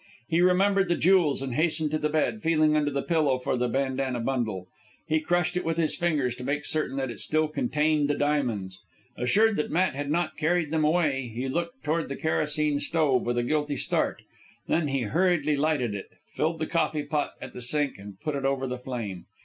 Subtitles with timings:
[0.27, 3.67] He remembered the jewels, and hastened to the bed, feeling under the pillow for the
[3.67, 4.65] bandanna bundle.
[5.07, 8.79] He crushed it with his fingers to make certain that it still contained the diamonds.
[9.15, 13.37] Assured that Matt had not carried them away, he looked toward the kerosene stove with
[13.37, 14.23] a guilty start.
[14.67, 18.43] Then he hurriedly lighted it, filled the coffee pot at the sink, and put it
[18.43, 19.25] over the flame.